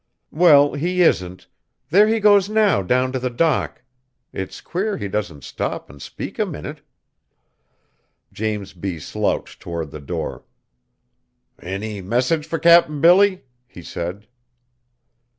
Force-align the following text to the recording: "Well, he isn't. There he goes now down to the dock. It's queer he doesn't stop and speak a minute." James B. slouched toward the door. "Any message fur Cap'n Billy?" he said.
"Well, 0.31 0.73
he 0.73 1.03
isn't. 1.03 1.45
There 1.91 2.07
he 2.07 2.19
goes 2.19 2.49
now 2.49 2.81
down 2.81 3.11
to 3.11 3.19
the 3.19 3.29
dock. 3.29 3.83
It's 4.33 4.59
queer 4.59 4.97
he 4.97 5.07
doesn't 5.07 5.43
stop 5.43 5.91
and 5.91 6.01
speak 6.01 6.39
a 6.39 6.45
minute." 6.47 6.81
James 8.33 8.73
B. 8.73 8.97
slouched 8.97 9.59
toward 9.59 9.91
the 9.91 10.01
door. 10.01 10.43
"Any 11.61 12.01
message 12.01 12.47
fur 12.47 12.57
Cap'n 12.57 12.99
Billy?" 12.99 13.43
he 13.67 13.83
said. 13.83 14.25